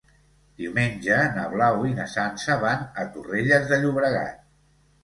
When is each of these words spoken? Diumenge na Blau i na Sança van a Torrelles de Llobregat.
Diumenge 0.61 1.17
na 1.35 1.43
Blau 1.53 1.85
i 1.91 1.93
na 2.01 2.09
Sança 2.17 2.57
van 2.65 2.85
a 3.03 3.07
Torrelles 3.13 3.73
de 3.75 3.85
Llobregat. 3.87 4.47